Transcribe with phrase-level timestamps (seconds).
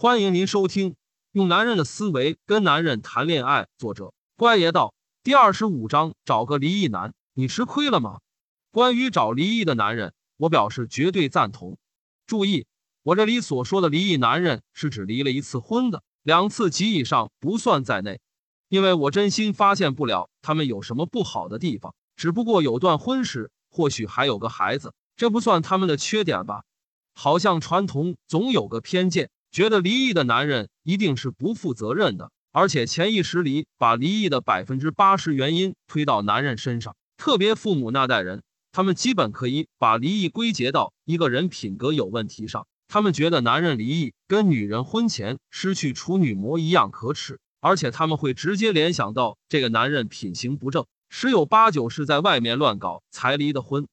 [0.00, 0.92] 欢迎您收听
[1.32, 8.20] 《用男人的思维跟男人谈恋爱》，作者关爷道第二十五章：找个离异男，你吃亏了吗？
[8.70, 11.76] 关于找离异的男人，我表示绝对赞同。
[12.26, 12.64] 注意，
[13.02, 18.20] 我这里所说的离异男人，是指离了一次婚的，两次及以上不算在内。
[18.70, 26.64] 因为我真心发现不了他们有什么不好的地方，只不过有段婚史，或许还有个孩子，这不算他们的缺点吧？
[27.12, 29.28] 好像传统总有个偏见。
[29.50, 36.94] 觉得离异的男人一定是不负责任的，而且潜意识里把离异的百分之八十原因推到男人身上。
[37.16, 42.66] 特别父母那代人，他们基本可以把离异归结到一个人品格有问题上。
[42.86, 53.86] 他们觉得男人离异跟女人婚前失去处女膜一样可耻，而且他们会直接联想到这个男人品行不正，十有八九是在外面乱搞才离的婚。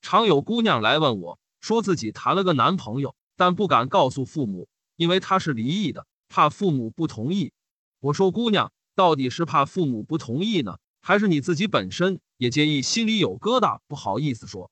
[0.00, 4.68] 常有姑娘来问我，说自己谈了个男朋友，但不敢告诉父母。
[5.02, 7.50] 因为他是离异的，怕父母不同意。
[7.98, 14.70] 我说：“姑娘，到底是怕父母不同意呢，还是你自己本身也介意，心里有疙瘩，不好意思说？”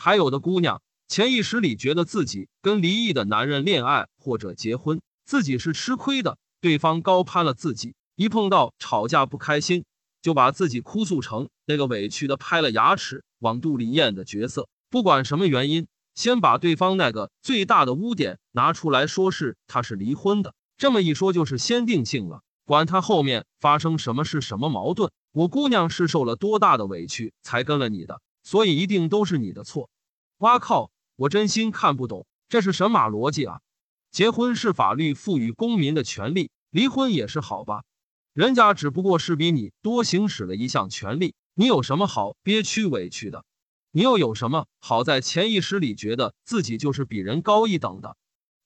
[0.00, 9.84] 还有的姑娘潜意识里觉得自己跟离异的男人恋爱或者结婚，自己是吃亏的，对方高攀了自己，一碰到吵架不开心，
[10.22, 15.88] 就把自己哭诉成那个委屈的拍了牙齿往肚里咽的角色，不管什么原因。
[16.14, 20.54] 先把对方那个最大的污点拿出来说，是他是离婚的。
[20.76, 25.10] 这么一说，就是先定性了，管他后面发生什么是什么矛盾。
[25.32, 29.90] 我姑娘是受了多大的委屈才跟了你的，所以一定都是你的错。
[30.38, 30.90] 哇靠！
[31.16, 33.60] 我真心看不懂，这是神马逻辑啊！
[34.10, 37.84] 结婚是法律赋予公民的权利，离婚也是好吧？
[38.32, 43.44] 人家只不过是比你多行使了一项权利，你有什么好憋屈委屈的？
[43.96, 48.16] 你又有什么好在潜意识里觉得自己就是比人高一等的？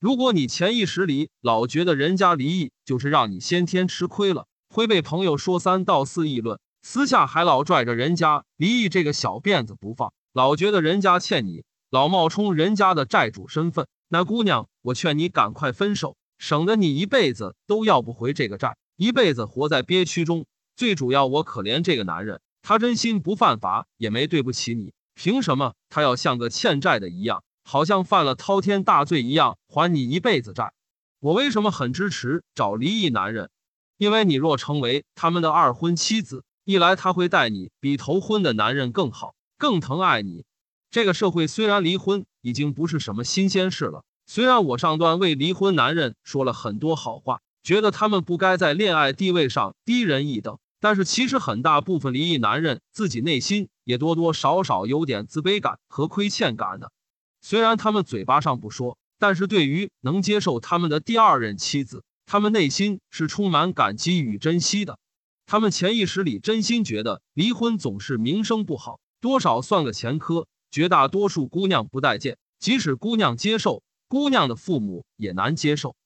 [0.01, 20.47] 如果你潜意识里老觉得人家离异就是让你先天吃亏了，会被朋友说三道四议论，私下还老拽着人家离异这个小辫子不放，老觉得人家欠你，老冒充人家的债主身份，那姑娘，我劝你赶快分手，省得你一辈子都要不回这个债，一辈子活在憋屈中。
[20.75, 24.95] 最主要，我可怜这个男人，他真心不犯法，也没对不起你。
[25.21, 30.73] 凭什么他要像个欠债的一样，好像犯了滔天大罪一样还你一辈子债？
[31.19, 33.51] 我为什么很支持找离异男人？
[33.97, 40.45] 因为你若成为他们的二婚妻子，一来他会待你比头婚的男人更好，更疼爱你。
[40.89, 50.57] 这个社会虽然离婚已经不是什么新鲜事了，虽然我上段为离婚男人说了很多好话，觉得他们不该在恋爱地位上低人一等。
[50.81, 56.93] 但是其实很大部分离异男人自己内心也多多少少有点自卑感和亏欠感的，
[57.41, 64.99] 虽然他们嘴巴上不说，但是对于能接受他们的第二任妻子，他们内心是充满感激与珍惜的。
[65.47, 75.97] 他们潜意识里真心觉得离婚总是名声不好，多少算个前科，绝大多数姑娘不待见，即使姑娘接受，姑娘的父母也难接受。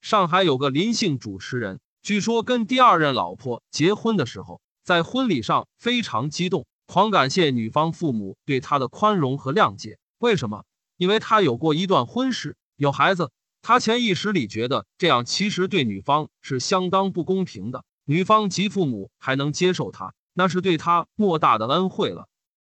[0.00, 1.80] 上海有个林姓主持人。
[2.02, 10.00] 据说跟第二任老婆结婚的时候，在婚礼上非常激动，狂感谢女方父母对他的宽容和谅解。
[10.18, 10.64] 为什么？
[10.96, 13.30] 因为他有过一段婚事，有孩子。
[13.62, 17.84] 他潜意识里觉得这样其实对女方是相当不公平的。
[18.04, 22.26] 女方及父母还能接受他，那是对他莫大的恩惠了。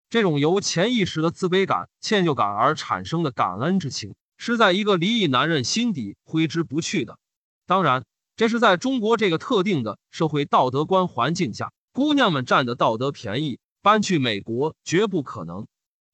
[0.09, 7.19] 这种由潜意识的自卑感、歉疚感而产生的感恩之情，是在一个离异男人心底挥之不去的。
[7.67, 8.05] 当然。
[8.35, 15.67] 这是在中国这个特定的社会道德观环境下，姑娘们占的道德便宜，搬去美国绝不可能。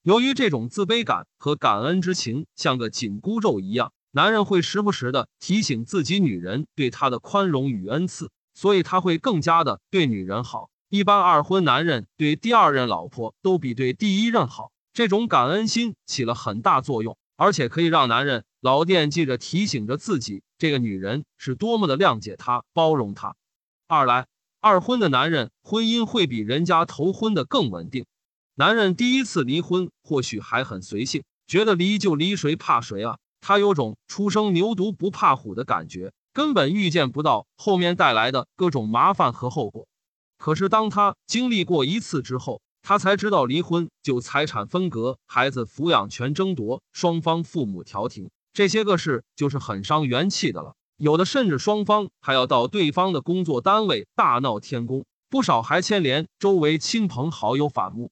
[0.03, 10.69] 由于这种自卑感和感恩之情像个紧箍咒一样，男人会时不时的提醒自己女人对他的宽容与恩赐，所以他会更加的对女人好。
[10.89, 20.43] 一般二婚男人对第二任老婆都比对第一任好，这种感恩心起了很大作用，而且可以让男人老惦记着提醒着自己。
[20.59, 23.35] 这个女人是多么的谅解他、包容他。
[23.87, 24.27] 二来，
[24.59, 28.05] 二婚的男人婚姻会比人家头婚的更稳定。
[28.53, 33.17] 男人第一次离婚或许还很随性，觉得离就离，谁怕谁啊？
[33.39, 39.87] 他有种初生牛犊不怕虎的感觉，根本预见不到后面带来的各种麻烦和后果。
[40.37, 48.29] 可是当他经历过一次之后，他才知道离婚就财产分割、孩子抚养权争夺、双方父母调停。
[48.53, 58.11] 这些个事就是很伤元气的了，有的甚至双方还要到对方的工作单位大闹天宫，不少还牵连周围亲朋好友反目。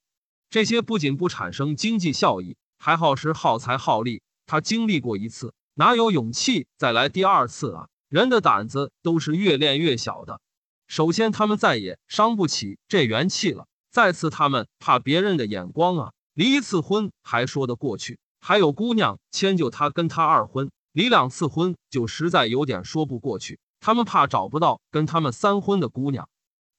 [0.50, 4.22] 这些不仅不产生经济效益，还耗时耗财耗力。
[4.46, 7.88] 他经历过一次，哪有勇气再来第二次啊？
[8.08, 10.42] 人的胆子都是越练越小的。
[10.88, 16.12] 首先，他们再也伤不起这元气了；再次，他们怕别人的眼光啊。
[16.34, 23.60] 离一次婚还说得过去，还有姑娘迁就他跟他二婚；离两次婚就实在有点说不过去。
[23.82, 26.30] 他们怕找不到跟他们三婚的姑娘，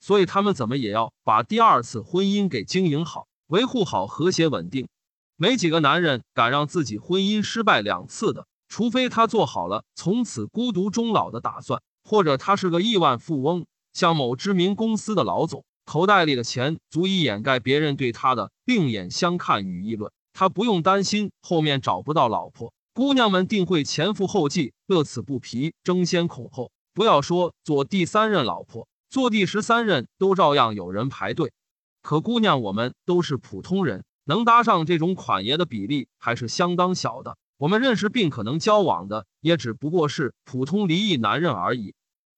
[0.00, 4.88] 所以他们怎么也要把第二次婚姻给经营好，维护好和谐稳定。
[5.36, 13.66] 没几个男人敢让自己婚姻失败两次的，除非他做好了从此孤独终老的打算，或者他是个亿万富翁。
[13.92, 20.12] 像某知名公司的老总，口袋里的钱足以掩盖别人对他的另眼相看与议论。
[20.32, 26.70] 他不用担心后面找不到老婆，姑娘们定会前赴后继，乐此不疲，争先恐后。
[26.94, 31.52] 不要说做第三任老婆，做第十三任都照样有人排队。
[32.02, 37.36] 可姑娘，我们都是普通人，能搭上这种款爷的比例还是相当小的。
[37.58, 41.94] 我们认识并可能交往的，也只不过是普通离异男人而已。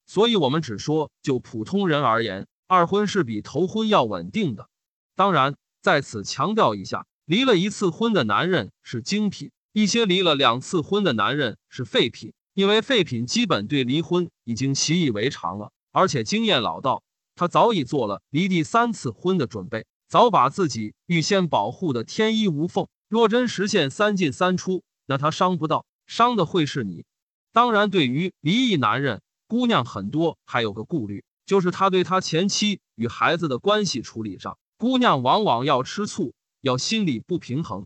[0.06, 4.70] 所以，我们只说就普通人而言，二婚是比头婚要稳定的。
[5.14, 12.32] 当然，在此强调一下，离了一次婚的男人是精品，一些离了两次婚的男人是废品。
[12.54, 17.02] 因为废品基本对离婚已经习以为常了，而且经验老道，
[17.34, 22.88] 他早已做了离第三次婚的准备，早把自己预先保护的天衣无缝。
[23.10, 27.04] 若真实现三进三出，那他伤不到，伤的会是你。
[27.52, 29.20] 当然，对于离异男人。
[29.46, 36.32] 姑娘很多，还有个顾虑，就是他对他前妻与孩子的关系处理上，姑娘往往要吃醋，
[36.62, 37.84] 要心理不平衡。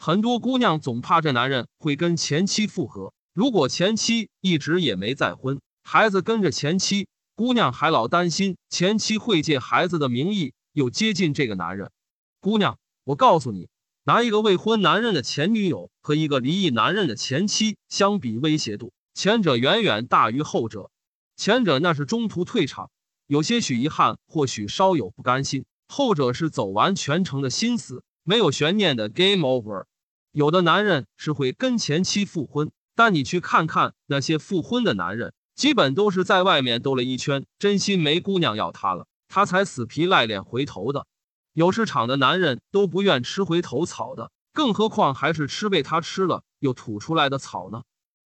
[0.00, 3.14] 很多姑娘总怕这男人会跟前妻复合。
[3.32, 7.06] 如果前妻一直也没再婚，孩子跟着前妻，
[7.36, 11.92] 姑娘还老担心前妻会借孩子的名义又接近这个男人。
[12.40, 13.68] 姑娘，我告诉你，
[14.02, 20.90] 拿一个未婚男人的前女友和一个离异男人的前妻相比，威胁度，前者远远大于后者。
[21.36, 22.90] 前者那是中途退场，
[23.26, 29.86] 有些许遗憾，或许稍有不甘心；后者是走完全程的心思，没有悬念的 game over。
[30.32, 41.06] 有的男人是会跟前妻复婚，但你去看看那些复婚的男人，基本都是在外面兜了一圈，真心没姑娘要他了，他才死皮赖脸回头的。
[41.54, 47.84] 有市场的男人都不愿吃回头草的，更何况还是吃被他吃了又吐出来的草呢？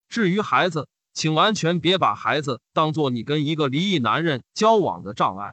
[0.08, 5.52] 至于孩子，请完全别把孩子当做你跟一个离异男人交往的障碍。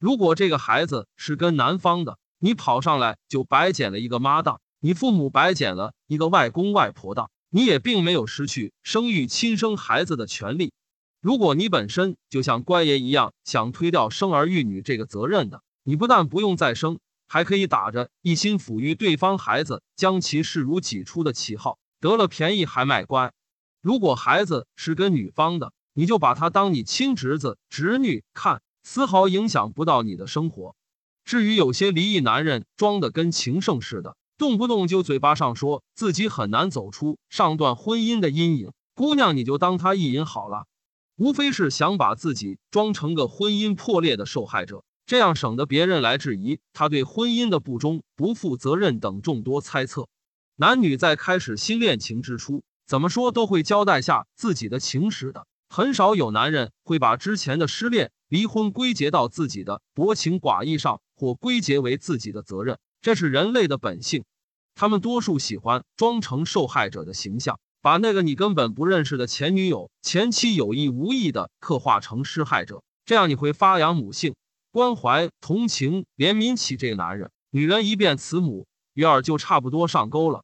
[0.00, 10.72] 如果这个孩子是跟男方的，你跑上来就白捡了一个妈当，你父母白捡了一个外公外婆当，你也并没有失去生育亲生孩子的权利。
[11.20, 23.32] 如果你本身就像乖爷一样想推掉生儿育女这个责任的，你不但不用再生，还可以打着一心抚育对方孩子，将其视如己出的旗号，得了便宜还卖乖。
[23.84, 30.74] 如果孩子是跟女方的，你就把他当你亲侄子、侄女看，丝毫影响不到你的生活。
[31.22, 40.64] 至于有些离异男人装的跟情圣似的，动不动就嘴巴上说自己很难走出上段婚姻的阴影，姑娘你就当他意淫好了，
[41.16, 50.08] 无非是想把自己装成个婚姻破裂的受害者，这样省得别人来质疑他对婚姻的不忠、不负责任等众多猜测。
[50.56, 52.62] 男女在开始新恋情之初。
[52.86, 62.78] 怎么说都会交代下自己的情史的，很少有男人会把之前的失恋、离婚归结到自己的薄情寡义上，或归结为自己的责任。
[63.00, 64.24] 这是人类的本性，
[64.74, 74.34] 他们多数喜欢装成受害者的形象，把那个你根本不认识的前女友、前妻有意无意的刻画成施害者，这样你会发扬母性，
[74.70, 77.30] 关怀、同情、怜悯起这个男人。
[77.50, 80.43] 女人一变慈母，鱼儿就差不多上钩了。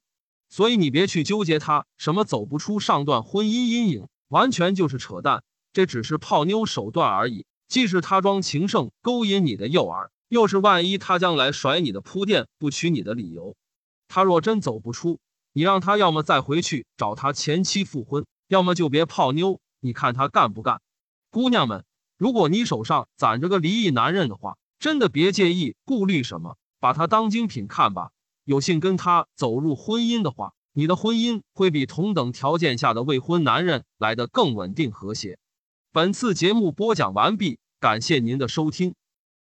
[0.50, 5.44] 所以你别去纠结他什么走不出上段婚姻阴影，完全就是扯淡。
[5.72, 13.54] 这只是泡妞手段而已，既是他装情圣勾引你的诱饵，又是万一他将来甩你的铺垫不娶你的理由。
[14.08, 15.20] 他若真走不出，
[15.52, 19.60] 你让他要么再回去找他前妻复婚，要么就别泡妞。
[19.78, 20.80] 你看他干不干？
[21.30, 21.84] 姑娘们，
[22.18, 26.56] 如果你手上攒着个离异男人的话，真的别介意，顾虑什么？
[26.80, 28.10] 把他当精品看吧。
[28.50, 35.38] 有幸跟他走入婚姻的话，你的婚姻会比同等条件下的未婚男人来得更稳定和谐。
[35.92, 38.96] 本次节目播讲完毕，感谢您的收听。